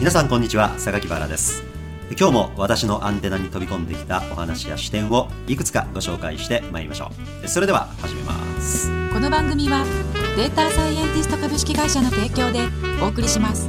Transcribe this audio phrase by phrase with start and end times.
[0.00, 0.78] 皆さんこんにちは。
[0.78, 1.62] 榊原です。
[2.18, 7.10] 今日も私のアンテナに飛び込んできたお話や視点をいくつかご紹介してまいりましょ
[7.44, 7.46] う。
[7.46, 8.32] それでは始めま
[8.62, 8.88] す。
[9.12, 9.84] この番組は
[10.38, 12.60] データサイエンティスト株式会社の提供で
[13.02, 13.68] お送りします。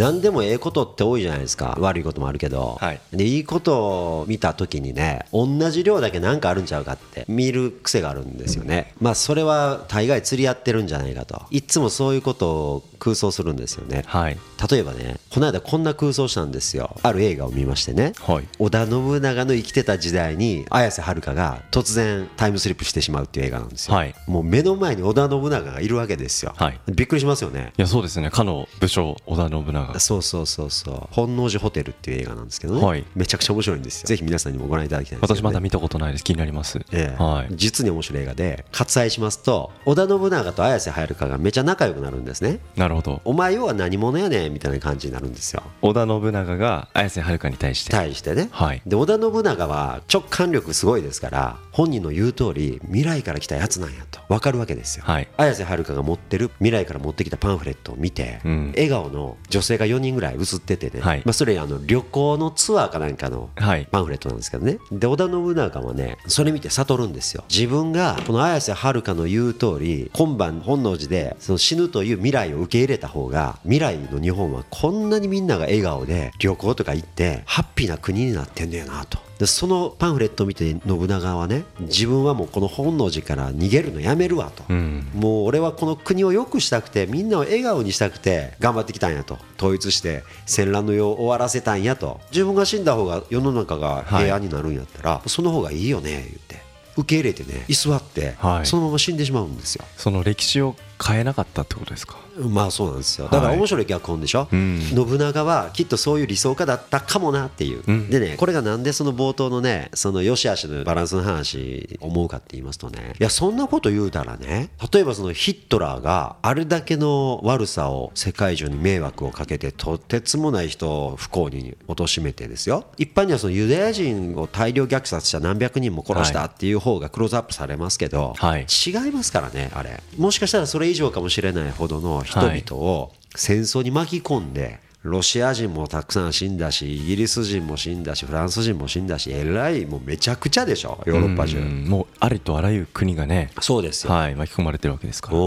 [0.00, 1.76] 何でもええことって多いじゃないですか。
[1.78, 3.00] 悪いこともあるけど、はい。
[3.12, 11.42] でいいことを見た時にね同じ量だけ何かあるんちゃうかって見る癖があるんですよね、まあそれは大概釣り合ってるんじゃないかと。
[11.50, 14.04] いっつもそういうことを空想するんですよね。
[14.06, 14.38] はい。
[14.70, 16.96] 例えばねこの間こんな空想したんですよ。
[17.02, 18.12] ある映画を見ましてね。
[18.20, 18.48] はい。
[18.58, 24.14] 織田信長の生きてた時代に綾瀬はるかが突然タイムスリップしてしまうっていう映画なんですよ、はい。
[24.26, 26.80] もう目の前に織田信長がいるわけですよ、はい。
[26.88, 27.72] びっくりしますよね。
[27.76, 28.30] いやそうですね。
[28.30, 31.08] かの武将織田信長そうそうそうそう。
[31.10, 33.04] 本能寺ホテルっていう映画なんですけどね、はい。
[33.14, 34.06] めちゃくちゃ面白いんですよ。
[34.06, 36.24] ぜひ皆さんにもご覧いただきたいんですね、私まだ見たことないです。
[36.24, 36.78] 気になります。
[36.92, 37.22] ええ。
[37.22, 37.48] はい。
[37.54, 42.60] 実に面白い映画で割愛しますと織田信長と綾瀬はるかがめちゃ仲良くなるんですね。
[42.76, 43.20] なるほど。
[43.24, 45.62] お前要は何者やねんみたいな感じになるんですよ。
[45.82, 47.90] 織田信長が綾瀬はるかに対して。
[47.90, 48.82] 対してね、はい。
[48.86, 54.20] で織田信長は直感力すごいですから本人の言う通り未来から来たやつなんやと。
[54.28, 55.28] 分かるわけですよ、はい。
[55.36, 58.72] 綾瀬はるかが持ってる未来から持ってきたパンフレットを見て、うん。
[58.74, 61.22] 笑顔の女性が4人ぐらい写っててね、はい。
[61.24, 63.86] まあ、それあの旅行のツアーかなんかのはい。
[63.90, 64.78] パンフレットなんですけどね。
[64.90, 67.44] で織田信長はねそれ見て悟るんですよ。
[67.48, 85.10] 自分がこの綾瀬はるかの言う通り今晩本能寺でその死ぬという未来を受け入れた方が未来の日本はこんなにみんなが笑顔で旅行とか行ってハッピーな国になってんねやなとでそのパンフレットを見て信長はね自分はもうこの本能寺から逃げるのやめるわと、うん。
[85.14, 89.38] もう俺はこの国を良くしたくてみんなを笑顔にしたくて頑張ってきたんやと。
[89.56, 92.20] 統一して戦乱の世を終わらせたんやと。
[92.30, 96.60] 自分が死んだ方が世の中が平安になるんやったら、その方がいいよね言って。
[96.96, 98.66] 受け入れてね居座って、はい。
[98.66, 99.86] そのまま死んでしまうんですよ。
[99.96, 102.18] その歴史を変えなかったってことですか？
[102.48, 103.28] まあそうなんですよ。
[103.30, 104.80] だから面白い逆本でしょ、うん。
[104.80, 108.10] 信長はきっとそういう理想家だったかもなっていう、うん。
[108.10, 113.14] でねこれがなんでその冒頭のねその良し悪しのバランスの話思うかって言いますとね。
[113.18, 122.84] いやそんなこと言うたらね例えばそのヒットラーがあれだけの悪さを世界中に迷惑をかけてとてつもない人を不幸に貶めてですよ。
[122.98, 128.66] 一般にはそのユダヤ人を大量虐殺した何百人も殺したっていう方がクローズアップされますけど、はい。
[128.86, 130.02] 違いますからねあれ。
[130.16, 141.56] もしかしたらそれ以上かもしれないほどの人々を戦争に巻き込んでロシア人もたくさん死んだしイギリス人も死んだしフランス人も死んだしえらいもうめちゃくちゃでしょヨーロッパ中。
[141.56, 144.12] うんもうありとあらゆる国がねそうですよ。
[144.12, 145.38] はい巻き込まれてるわけですから。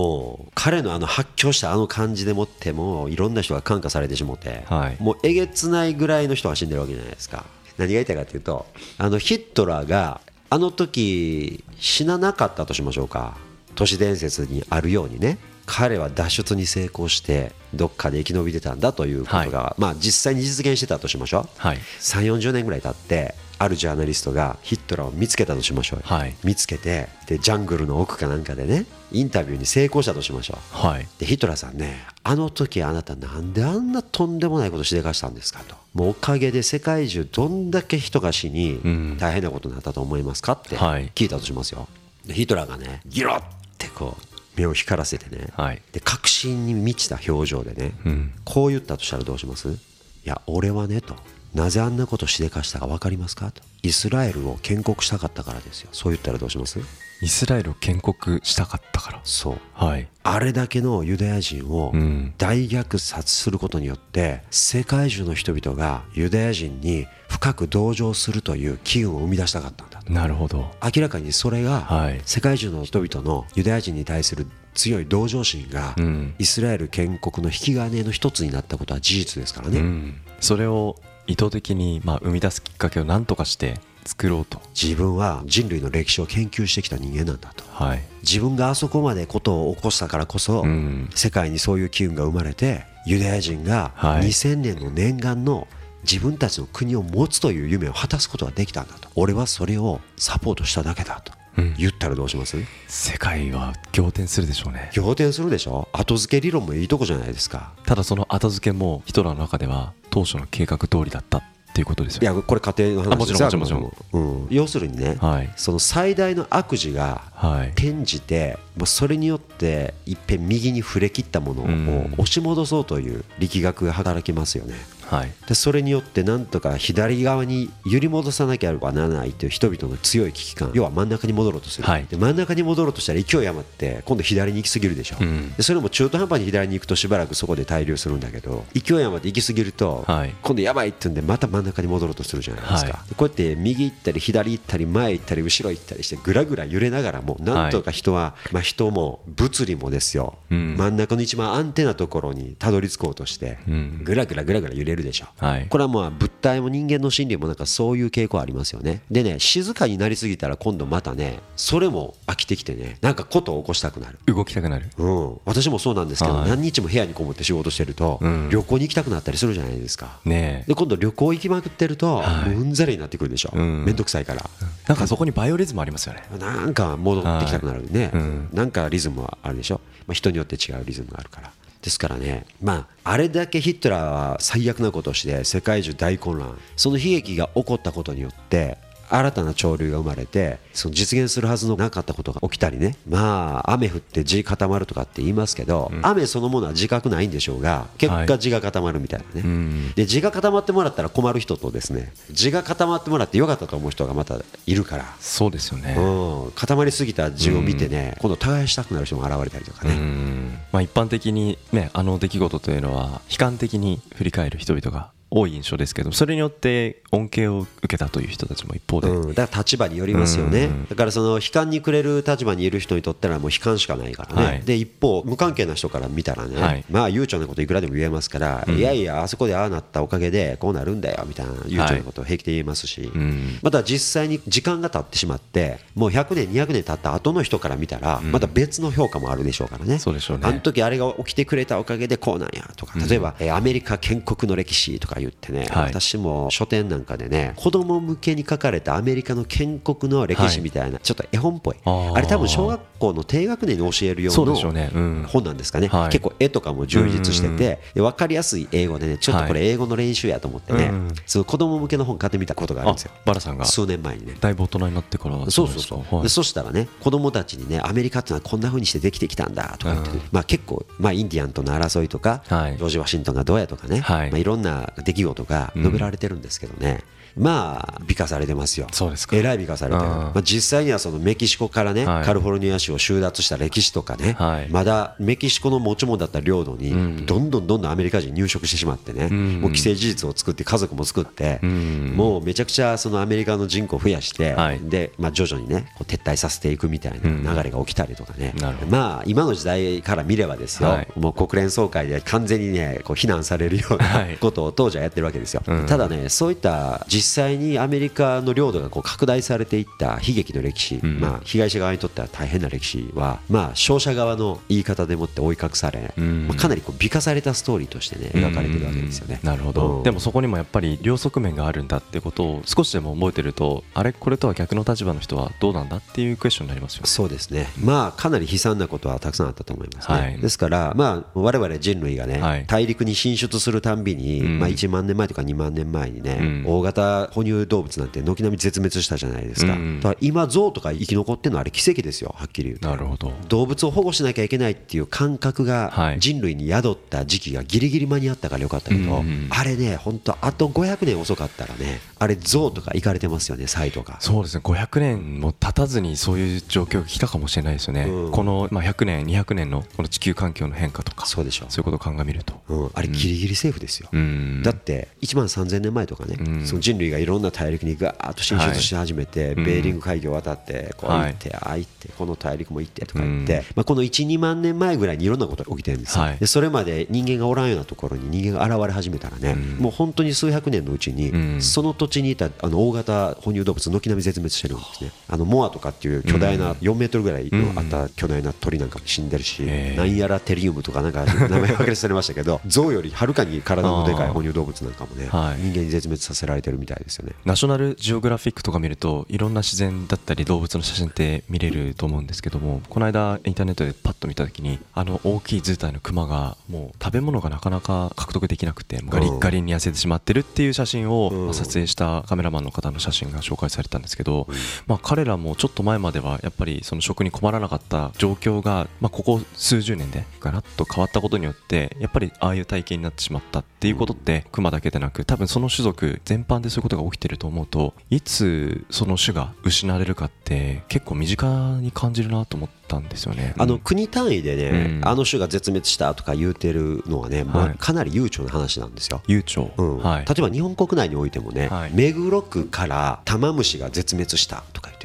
[0.55, 4.97] 彼のあの発狂したあの感じでもってもいろんな人が感化されてしもて、はい。
[5.00, 7.45] もうえげつないぐらいの人が死んでるわけじゃないですか。
[7.77, 8.65] 何が言いたいかというと
[8.97, 13.38] あのヒットラーがあの時死ななかったとしましょうか。
[13.75, 21.78] 都市伝説にあるようにね彼は脱出に成功してどっかで生き延びてたんだということが、まあ実際に実現してたとしましょう、はい。
[21.78, 26.00] 3 4 0年ぐらい経ってあるジャーナリストがヒットラーを見つけたとしましょう。
[26.00, 26.35] よ、はい。
[26.44, 30.75] 見つけてでジャングルの奥かなんかでねインタビューに成功したとしましょう。
[30.75, 31.07] はい。
[31.18, 35.75] でヒトラーさんねあの時あなたなんであんなとんでもないことしでかしたんですかと。
[35.94, 39.18] もうおかげで世界中どんだけ人が死にうん。
[39.18, 41.09] 大変なことになったと思いますかってはい。
[41.16, 41.88] 聞いたとしますよ。
[42.25, 43.41] でヒトラーがねギロっ
[43.78, 45.81] てこう目を光らせてね、はい。
[45.91, 48.34] で確信に満ちた表情でね、うん。
[48.46, 49.69] こう言ったとしたらどうします？
[49.69, 49.78] い
[50.25, 51.16] や俺はねと。
[51.53, 53.52] なぜあんなことしでかしたか分かりますか？
[53.52, 53.62] と。
[53.84, 55.90] イスラエルを建国したかったからですよ。
[55.92, 56.80] そう言ったらどうします？
[57.22, 59.22] イスラエルを建国したかったから。
[59.24, 59.57] そう。
[59.74, 60.07] はい。
[60.24, 62.34] あれだけのユダヤ人をうん。
[62.38, 70.12] 大虐殺することによって世界中の人々がユダヤ人に深く同情するという機運を生み出したかったんだと。
[70.12, 70.72] なるほど。
[70.84, 72.22] 明らかにそれがはい。
[72.25, 76.35] 世界中の人々のユダヤ人に対する強い同情心がうん。
[76.40, 80.22] イスラエル建国の引き金の一つになったことは事実ですからね、うん。
[80.40, 80.97] それを
[81.28, 84.62] 意図的にまあ生み出すきっかけを何とかして作ろうと。
[84.80, 87.64] 自分は人類の歴史を研究してきた人間なんだと。
[87.72, 88.03] はい。
[88.22, 91.09] 自分があそこまでことを起こしたからこそ、うん。
[91.16, 94.27] 世界にそういう機運が生まれてユダヤ人がはい。
[94.27, 95.68] 2000年の念願の
[96.04, 99.10] 自分たちの国を持つという夢を果たすことができたんだと。
[99.16, 101.31] 俺はそれをサポートしただけだと。
[101.56, 101.75] うん。
[101.77, 102.57] 言ったらどうします？
[102.88, 104.89] 世界は仰天するでしょうね。
[104.95, 105.88] 仰天するでしょ？
[105.94, 107.74] 後付け理論もいいとこじゃないですか。
[107.86, 111.44] ただその後付けもヒトラーの中では当初の計画通りだった
[111.74, 113.81] っていうことですよいやこれ家庭のあもちろん話ですよもちろん。
[113.81, 115.50] もちうん、要するにね、はい。
[115.56, 117.70] その最大の悪事がはい。
[117.70, 122.14] 転じてもうそれによっていっぺん右に触れ切ったものをうん。
[122.14, 124.75] 押し戻そうという力学が働きますよね
[125.07, 125.31] はい。
[125.47, 130.71] でそれによってなんとか左側に揺り戻さなきゃならないという人々の強い危機感。
[130.73, 132.05] 要は真ん中に戻ろうとする、はい。
[132.05, 135.53] で真ん中に戻ろうとしたら勢い余って今度左に行き過ぎるでしょ、うん。
[135.53, 140.33] でそれも中途半端に左に行くとしばらくそこで滞留するんだけど勢い余って行き過ぎると、はい。
[140.41, 143.09] 今度やばいって言うんでまた真ん中に戻ろうとするじゃないですか、はい。
[143.09, 150.75] でこうやって右行ったり左行ったり前行ったり後ろ行ったりしてぐらぐら揺れながらもなんとか人は、まあ、人も物理もですよ、うん。
[150.77, 154.01] 真ん中の一番アンテナところにたどり着こうとして、うん。
[154.03, 155.67] ぐらぐらぐらぐら揺れるでしょ、はい。
[155.67, 159.01] これはまあ物体も人間の心理もなんかそういう傾向ありますよね。
[159.11, 164.19] でね静かになりすぎたら今度またねそれも飽きてきてねなんかことを起こしたくなる。
[164.25, 164.89] 動きたくなる。
[164.97, 166.50] うん、私もそうなんですけど、はい。
[166.50, 168.50] 何日も部屋にこもって仕事してると、うん。
[168.50, 170.19] 旅行に行きたくなったりするじゃないですか。
[170.25, 170.69] ねえ。
[170.69, 172.50] で今度旅行行きまくってると、はい。
[172.50, 173.85] もううんざりになってくるでしょ、うん。
[173.85, 174.50] めんどくさいから、
[174.88, 176.23] なんかそこにバイオリズムありますよね。
[176.39, 178.21] なんか戻ってきたくなるね、はい。
[178.21, 178.50] うん。
[178.53, 181.51] なんかリズムはあるでしょ、まあ、人によって違うリズムがあるから。
[181.83, 186.57] ですからね、まあ、あれだけヒットラーは最悪なことをして世界中大混乱。
[186.77, 188.77] その悲劇が起こったことによって
[189.09, 192.97] 新たな潮流が生まれてその実現するはずのなかったことが起きたりね。
[193.07, 198.27] まあ雨降って地固まるとかって言いますけど、雨そのものは自覚ないんでしょうが結はい。
[198.27, 199.91] 果地が固まるみたいなね、うん。
[199.94, 205.15] で地が固まってもらったら困る人とですね地が固まってもらってよかったと思う人がまたいるから。
[205.19, 205.95] そうですよね。
[205.97, 210.59] うん、固まりすぎた字を見てね、今度耕したくなる人も現れたりとかうね、ん。
[210.71, 220.85] まあ、一般的に、ね、あの出来事というのは悲観的に振り返る人々が多い印象ですけどそれによって恩恵を受けたという人たちも一方で、うん、だから立場によりますよね、うん。
[220.88, 224.62] だからその悲観にくれる立場にいる人にとったらもう悲観しかないからね、はい。
[224.62, 226.85] で一方無関係な人から見たらね、はい。
[226.89, 233.59] まあ悠長なこといくらでも言えますから、いやいやあそこでああなったおかげでこうなるんだよみたいな悠長なことを平気で言えますし、ん。
[233.63, 240.47] また実際に時間が経ってしまってもう100年200年経った後の人から見たらまた別の評価もあるでしょうからね、そうでしょうね。
[240.47, 245.86] あの時あれが起きてくれたおかげでこうなんやとか例えば、えーアメリカ建国の歴史とか言ってね、はい。
[245.86, 251.75] 私も書店なんかでね子供向けに書かれたアメリカの建国の歴史みたいな、ちょっと絵本っぽい。
[251.86, 255.24] あれ多分小学校の低学年に教えるようなん。
[255.28, 256.10] 本なんですかね、はい。
[256.10, 263.12] 結構絵とかも充実しててで分かりやすい英語でねちょっとこれ英語の練習やと思ってね、うんその子供向けの本買ってみたことがあるんあですよ。
[263.25, 263.66] バラさんが。
[263.66, 264.36] 数年前にね。
[264.39, 266.24] だいぶ大人になってからそうそうそう、はい。
[266.24, 274.31] でそしたらね子供たちにねアメリカっていうのはこんな風にしてできてきたんだとか言ってね、うんまあ、結構、まあ、インディアンとの争いとか、はいジョージ・ワシントンがどうやとかね、はい。
[274.31, 277.03] まあ、いろんな出来事が述べられてるんですけどね、
[277.35, 278.88] まあ美化されてますよ。
[278.91, 279.35] そうですか。
[279.35, 280.18] えらい美化されてる、うん。
[280.18, 282.25] まあ、実際にはそのメキシコからね、はい。
[282.25, 284.69] カリフォルニア州を収奪した歴史とかね、はい。
[284.69, 287.25] まだメキシコの持ち物だった領土にん。
[287.25, 289.62] どんどんどんどんアメリカ人入植してしまってね、ん。
[289.62, 292.13] もう既成事実を作って家族も作って、ん。
[292.15, 294.79] もうめちゃくちゃそのアメリカの人口を増やして、はい。
[294.79, 298.53] で、まあ、徐々にねこう撤退させていくみたいな流れが起きたりとかね、
[298.89, 301.07] まあ今の時代から見ればですよ、はい。
[301.15, 304.38] もう国連総会で完全にねこう非難されるようなはい。
[304.38, 305.86] ことを当時はやってるわけですよ、うん。
[305.86, 311.20] ただねそういった実際にアメリカの領土がこう拡大されていった悲劇の歴史、ん。
[311.20, 316.48] まあ、被害者側にとっては大変な歴史は、まあ、勝者側の言い方でもって追い隠され、ん。
[316.48, 319.40] まあ、かなりこう美化されたストーリーとしてね描かれてるわけですよね。
[319.44, 320.04] なるほど、うん。
[320.04, 327.08] でもそこにもやっぱり両側面があるんだってことを少しでも覚えてるとあれこれとは逆の立場の人はどうなんだっていうクエスチョンになりますよね。
[327.08, 330.38] そうですね、まあ、かなり悲惨なことはたくさんあったと思いますね、はい。
[330.40, 334.60] ですから、まあ、我々人類がね、はい大陸に進出するたんびに、うん。
[334.60, 336.63] まあ、1万年前とか2万年前にね、うん。
[336.65, 340.00] 大型哺乳動物なんて軒並み絶滅したじゃないですか、うん。
[340.00, 342.89] だから今、象とか生き残ってるのはあれ奇跡ですよ、はっきり言うと。
[342.89, 343.33] なるほど。
[343.48, 346.19] 動物を保護しなきゃいけないっていう感覚はがい。
[346.19, 354.17] 人類に宿った時期がギリギリ間に合ったからよかったけど、うんあれね、本当、あと500年遅かったらね、あれ、象とか行かれてますよね、サイとか。
[354.20, 354.62] そうですね。
[354.63, 358.32] 500年も経たずにそういう状況が来たかもしれないですよね、うん。
[358.32, 362.74] この、まあ、100年200年のこの地球環境の変化とかそうでしょそういうことを鑑みると。
[362.74, 364.10] うん、あれ、ギリギリセーフですよ。
[364.12, 364.62] うん。
[364.63, 366.65] だって1万3000年前とかね、うん。
[366.65, 369.55] その人類がいろんな大陸にガーッと進出し始めて、はい。
[369.55, 373.63] ベーリング海峡を渡ってこう行って、ああ行ってこの大陸も行ってとか言って、うん。
[373.75, 376.38] まあ、この12万年前ぐらいにいろんなことが起きてるんですよ、はい。
[376.38, 381.62] でそれまで人間がおらんようなところに人間が現れ始めたらね、もう本当に数百年のうちに、うん。
[381.62, 385.12] その土地にいたあの大型哺乳動物軒並み絶滅してるんですね。
[385.27, 395.62] あのモアとかっていう巨大な4メートルぐらいのあった巨大な鳥なんかも死んでるし、なんやらテリウムとかなんか名前分かれされましたけど象よりはるかに体のでかい哺乳動物なんかもね、はい。
[395.62, 397.33] 人間に絶滅させられてるみたいですよね。
[397.45, 414.47] ナショナルジオグラフィックとか見るといろんな自然だったり動物の写真って見れると思うんですけどもこの間インターネットでパッと見た時にあの大きい図体のクマがもう食べ物がなかなか獲得できなくてガリッガリに痩せてしまってるっていう写真を、撮影したカメラマンの方の写真が紹介されたんですけど、
[414.88, 433.53] まあ、彼らもちょっと前まではやっぱりその食に困らなかった状況が、まあ、ここ数十年でガラッと変わったことによってやっぱりああいう体型になってしまったっていうことってクマだけでなく多分その種族全般でそういうことが起きてると思うといつその種が失われるかって結構身近に感じるなと思ったんですよね。
[433.58, 435.08] あの国単位でね、うん。
[435.08, 439.22] あの種が絶滅したとか言うてるのはね、まあはいかなり悠長な話なんですよ。
[439.27, 439.98] 悠長、うん。
[439.98, 440.25] はい。
[440.25, 441.92] 例えば日本国内においてもね、はい。
[441.94, 445.02] 目黒区から玉虫が絶滅したとか言って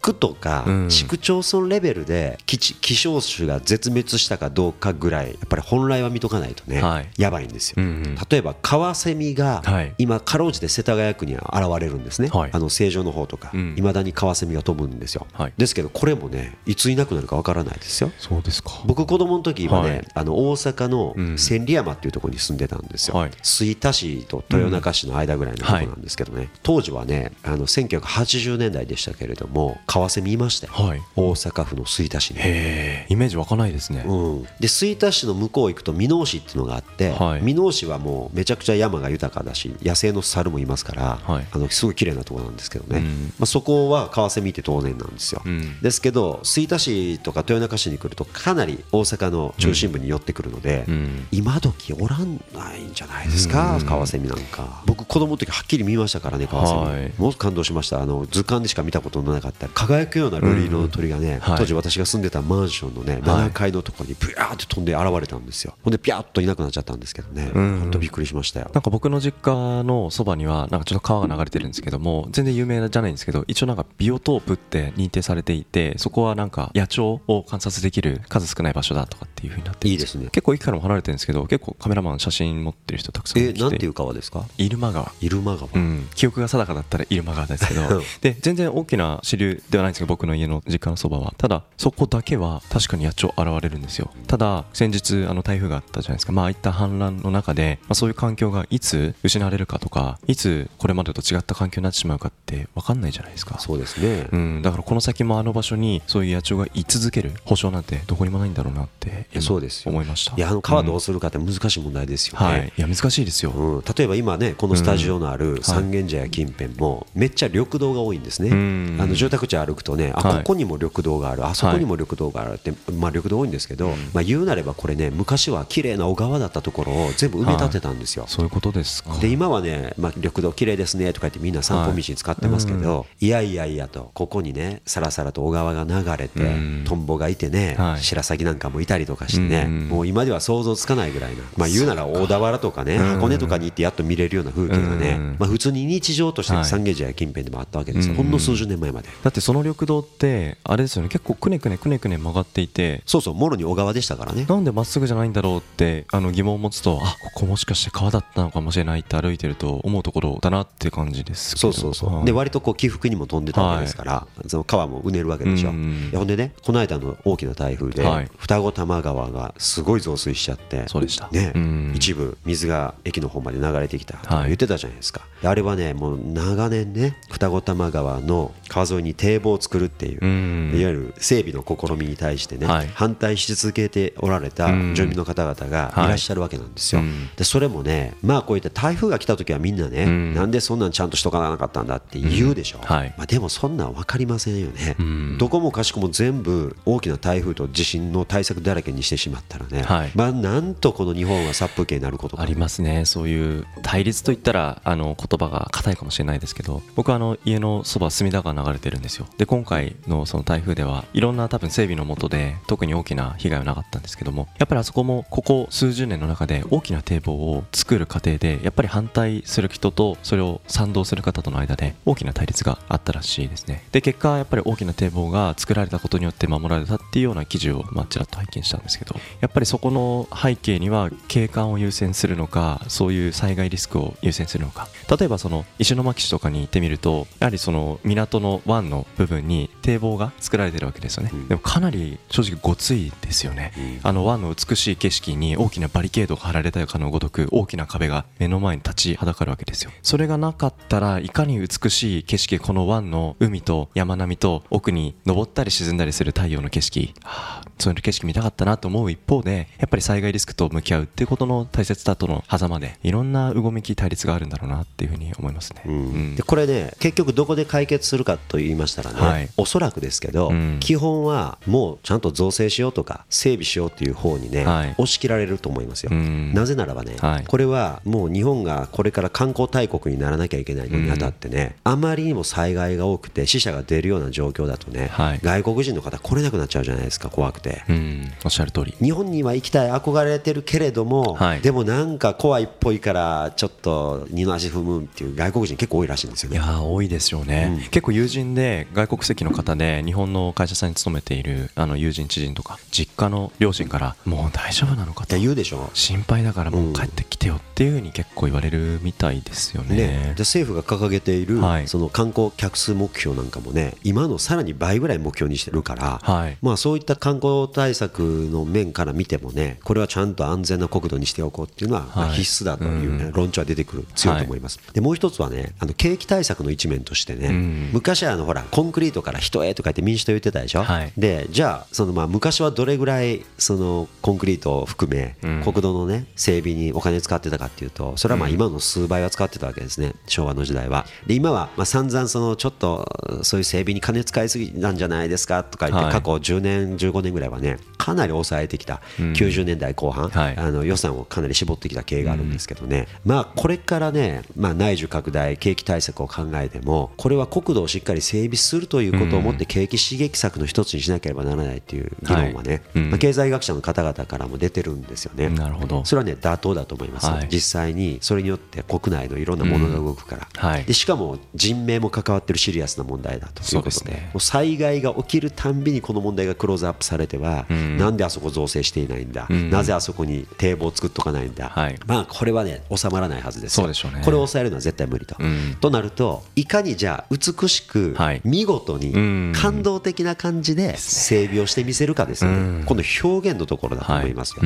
[0.00, 0.90] 区とかうん。
[0.90, 7.08] 市区町村レベルで希少種が絶滅したかどうかぐらいやっぱり本来は見とかないとね、はい。
[7.16, 7.76] やばいんですよ。
[7.78, 8.18] うんうん。
[8.28, 9.94] 例えばカワセミがはい。
[9.98, 12.50] 今かろうじて世田谷区には現れるんですね、はい。
[12.52, 13.50] あの成城の方とか。
[13.54, 13.74] うん。
[13.76, 15.52] いまだにカワセミが飛ぶんですよ、はい。
[15.56, 18.10] ですけどこれもねいついなくなるかわからないですよ。
[18.18, 18.70] そうですか。
[18.86, 20.08] 僕子供の時はね、はい。
[20.14, 21.38] あの大阪のうん。
[21.38, 23.30] 千里山っていうところに住んでたんですよ、はい。
[23.42, 29.49] 吹田市と豊中市の間ぐらいのところなんですけどね、当時はねあの1980年代でしたけれども
[29.86, 31.02] カワセミいましたよ、はい。
[31.16, 32.40] 大阪府の吹田市に。
[32.40, 37.42] イメージ湧かないですね、うん、で吹田市の向こう行くと箕面市っていうのがあってはい。
[37.42, 41.46] 箕面市はもうめちゃくちゃ山が豊かだし野生の猿もいますから、はい。
[41.50, 43.32] あのすごい綺麗なところなんですけどね、うん。
[43.38, 45.80] まあ、そこはカワセミって当然なんですよ、うん。
[45.80, 51.26] ですけど吹田市とか豊中市に来るとかなり大阪の中心部に寄ってくるので、うん。
[51.32, 53.86] 今時おらんないんじゃないですか、うん。
[53.86, 54.82] カワセミなんか。
[54.86, 57.12] 僕子供の時はっきり見ましたからねカワセミ、はい。
[57.18, 58.00] もう感動しました。
[58.00, 61.58] あの図鑑でしか見たことのなかった輝くような瑠璃色の鳥がね、はい。
[61.58, 65.74] 当時私が住んでたマンションのね7階のところにブヤーって飛んで現れたんですよ。
[65.82, 67.50] ほんでピャーっといなくなっちゃったんですけどね。
[67.54, 68.70] うん本当びっくりしましたよ。
[68.74, 80.28] なんか僕の実家のそばにはなんかちょっと川が流れてるんですけども全然有名じゃないんですけど一応なんかビオトープって認定されていてそこはなんか野鳥を観察できる数少ない場所だとかっていうふうになっていいですね。
[80.32, 84.44] 結構駅からも離れてるんですけど結構カメラマン写真持ってる人たくさん来てえなんていう川ですか？
[84.58, 85.12] 入間川。
[85.20, 87.82] 入間川、うん、記憶が定かだったら入間川ですけど。
[87.82, 91.34] う んで全然大きな支流ではないんですけど僕の家の実家のそばは。
[91.38, 94.10] ただそこだけは確かに野鳥現れるんですよ。
[94.26, 96.32] ただ先日あの台風があったじゃないですか。
[96.32, 103.58] まあああいった氾濫の中で、まあ、そういう環境がいつ失われるかとかいつこれまでと違った環境になってしまうかって分かんないじゃないですか。
[103.58, 109.90] そうですね、うん、だからこの先もあの場所にそういう野鳥が居続ける保証なんてどこにもないんだろうなって今そうですよ。
[109.92, 110.34] 思いました。
[110.36, 112.72] いやあの川どううんするかって難しい問題ですよね、はい。
[112.76, 118.96] いや難しいですよ、うん、例えば今ねこのスタジオのある三軒茶屋近辺もめっちゃ緑道が多いんですね、うん。
[119.00, 120.38] あの住宅地歩くとねあはい。
[120.38, 121.46] ここにも緑道がある。
[121.46, 129.16] あそこにも緑道があるって、まあ、緑道多いんですけど、まあ、言うなればこれね昔は綺麗な小川だったところを全部埋め立てたんですよ、そういうことですか。
[129.18, 136.84] で今はね、まあ、緑道綺麗ですねとか言ってみんな散歩道に使ってますけど、いやいやいやとここにねさらさらと小川が流れて、うん。
[136.84, 138.00] トンボがいてね、はい。
[138.00, 143.06] 白鷺なんかもいたりとかしてね、うんもう今では想像つかないぐらいな、まあ、言うなら大田原とかね、うん。
[143.14, 145.36] 箱根とかに行ってやっと見れるような風景がね、うん。
[145.38, 146.64] まあ、普通に日常としてはい。
[146.64, 148.16] 三軒茶屋近辺でもあったわけですよ、うん。
[148.18, 149.08] ほんの数十年前まで。
[149.22, 154.46] だってその緑道ってあれですよね結構くねくねくねくね曲がっていてそうそうもろに小川でしたからね。
[154.48, 161.72] なんでまっすぐじゃないんだろうってあの疑問を持つとあここもしかして川だったのかもしれないって歩いてると思うところだなって感じですけど。
[161.72, 162.24] そうそうそう、はい。
[162.24, 168.30] で割とこう起伏にも飛んでたわけですから、その川もうねるわけでしょ、ほんでねこの間の大きな台風で、はい。
[168.36, 171.28] 双子玉川がすごい増水しちゃってそうでした。
[171.30, 171.92] ねうん。
[171.94, 180.70] 一部水が駅の方まで流れてきたと言ってたじゃないですか、であれはねもう長年ね双子玉川の川沿いに堤防を作るっていう、うん。
[180.78, 182.88] いわゆる整備の試みに対してね、はい。
[182.94, 184.94] 反対し続けておられたうん。
[184.94, 186.00] 住民の方々がい。
[186.08, 187.28] らっしゃるわけなんですよ、うん。
[187.36, 190.34] でそれもねまあこういった台風が来た時はみんなね、うん。
[190.34, 192.84] なんでそんなんちゃんとしとかなかったんだって言うでしょ、うん。
[192.84, 193.14] はい。
[193.16, 195.38] まあ、でもそんなん分かりませんよね、うん。
[195.38, 200.12] どこもかしこも全部大きな台風と地震の対策だらけにしてしまったらね、はい。
[200.14, 203.04] まあなんとこの日本は殺風景になることかありますね。
[203.04, 209.26] そういう対立といったらあの言葉が硬いかもしれないですけど僕はあの家のそば隅田川流れてるんですよ。
[209.38, 223.84] で今回のその台風ではいろんな多分整備のもとで特に大きな被害はなかったんですけどもやっぱりあそこもここ数十年の中で大きな堤防を作る過程でやっぱり反対する人とそれを賛同する方との間で大きな対立があったらしいですね。
[223.92, 234.88] で結果やっぱり大きな堤防が作られたことによって守られたっていうような記事をまあちらっと拝見したんですけどやっぱりそこの背景には景観を優先するのかそういう災害リスクを優先するのか。
[235.10, 241.48] 例えばその石巻市とかに行ってみるとやはりその港の湾湾の部分に堤防が作られてるわけですよね、うん。
[241.48, 244.00] でもかなり正直ごついですよね、うん。
[244.02, 249.90] あの湾の美しい景色に大きなバリケードが張られたかのごとく大きな壁が目の前に立ちはだかるわけですよ。
[250.02, 265.94] それがなかったらいかに美しい景色この湾の海と山並みと奥に登ったり沈んだりする太陽の景色、はあ、そういう景色見たかったなと思う一方でやっぱり災害リスクと向き合うっていうことの大切さとの狭間でいろんなうごめき対立があるんだろうなっていうふうに思いますね、うん。
[265.94, 266.36] うん。
[266.36, 269.48] でこれね結局どこで解決するかと言いましたらね、はい。
[269.56, 270.76] おそらくですけど、うん。
[270.80, 274.90] 基本はもうちゃんと造成しようとか整備しようっていう方にね、はい。
[274.92, 276.54] 押し切られると思いますよ、うん。
[276.54, 277.44] なぜならばね、はい。
[277.44, 285.40] これはもう日本がこれから観光大国にならなきゃいけないのにあたってね、あまりにも災害が多くて死者が出るような状況だとね、はい。
[285.42, 287.82] 外国人の方来れなくなっちゃうじゃないですか怖くて。
[287.88, 288.32] うん。
[288.44, 288.94] おっしゃる通り。
[289.00, 291.60] 日本には行きたい憧れてるけれども、はい。
[291.60, 296.56] でもなんか怖いっぽいからちょっと二の足踏むっていう外国人結構多いらしいんですよね。
[296.56, 296.64] いや。
[296.64, 297.90] ー多いですよね、うん。
[297.90, 305.90] 結構友人で外国籍の方で日本の会社さんに勤めているあの友人知人とか実家の両親からもう大丈夫なのかいとや言うでしょ。
[305.94, 309.96] 心配だからもう帰ってきてよっていうふうに結構言われるみたいですよね。
[309.96, 311.88] ね、で政府が掲げている、はい。
[311.88, 316.56] その観光客数目標なんかもね今のさらに倍ぐらい目標にしてるから、はい。
[316.62, 323.32] まあ、そういった観光対策の面から見てもねこれはちゃんと安全な国土にしておこうっていうのは必須だという、ねうん。
[323.32, 327.90] 論調は出てくる強いと思います、でもう一つはねあの景気対策の一面としてね、うん。
[327.92, 331.12] 昔はあのほらコンクリートから人へとか言って民主党言ってたでしょ、はい。
[331.16, 335.62] でじゃあそのまあ昔はどれぐらいそのコンクリートを含めうん。
[335.62, 341.06] 国土のね整備にお金使ってたかっていうとそれはまあ今の数倍は使ってたわけですね昭和の時代は。
[341.26, 346.12] で今はまあ散々そのちょっとそういう整備に金使いすぎなんじゃないですかとか言ってはい。
[346.12, 349.00] 過去10年15年ぐらいはねかなり抑えてきた。
[349.18, 349.32] うん。
[349.32, 350.28] 90年代後半。
[350.28, 350.56] はい。
[350.56, 353.06] あの予算をかなり絞ってきた経緯があるんですけどね。
[353.24, 362.82] まあこれからねまあ内需拡大景気対策を考えてもこれは国土をしっかり整備するということをもって景気刺激策の一つにしなければならないっていう議論はねはい。
[362.94, 363.10] うん。
[363.10, 365.48] まあ経済学者の方々からも出てるんですよね。
[365.48, 366.04] なるほど。
[366.04, 367.48] それはね妥当だと思います、はい。
[367.50, 370.68] 実際にそれによって国内のいろんなものが動くから、うん。
[370.68, 370.84] はい。
[370.84, 374.30] でしかも人命も関わってるシリアスな問題だということでね。
[374.32, 377.96] もう災害が起きるたんびにこの問題がクローズアップされては、うん。
[377.96, 379.70] なんであそこ造成していないんだ、うん。
[379.70, 381.98] なぜあそこに堤防を作っとかないんだ、はい。
[382.06, 383.82] まあこれはね収まらないはずですよ。
[383.82, 384.22] そうでしょうね。
[384.24, 385.76] これを抑えるのは絶対無理と、うん。
[385.80, 389.52] となるといかにじゃあ美しく、はい見事にうん。
[389.54, 392.84] 感動的な感じで整備をしてみせるかですよね、うん。
[392.84, 394.62] この表現のところだと思いますよ、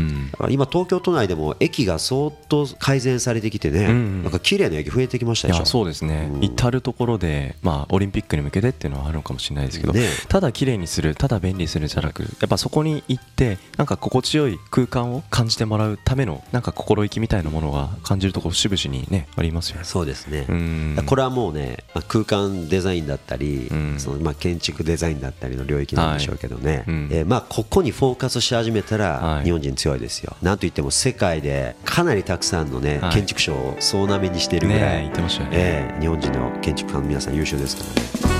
[0.50, 4.22] 今東京都内でも駅が相当改善されてきてね、うん。
[4.22, 5.58] なんか綺麗な駅増えてきましたでしょ。
[5.58, 6.44] いやそうですね、うん。
[6.44, 19.84] 至る所で、まあ、オリンピックに向けてっていうのはあるのかもしれないですけど、ねただ綺麗にするただ便利にするじゃなくやっぱそこに行ってなんか心地よい空間を感じてもらうためのなんか心意気みたいなものが感じるところ節々にねありますよね。
[19.84, 21.02] そうですね、うん。
[21.06, 23.94] これはもうね、まあ、空間デザインだったり、うん。
[23.98, 26.84] そのまあ建築デザインだったりの領域なんでしょうけどね、はい。
[26.88, 27.08] うん。
[27.10, 29.44] えーまあここにフォーカスし始めたらはい。
[29.44, 33.12] 日本人強いですよ、なんといっても世界でかなりたくさんのね、はい。
[33.12, 35.56] 建築賞を総なめにしているぐらい、ねえ言ってましたよね。
[35.58, 38.34] えー日本人の建築家の皆さん優秀ですからね。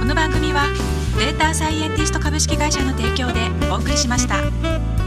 [0.00, 0.68] この番組は
[1.18, 5.05] データサイエンティスト株式会社の提供でお送りしました。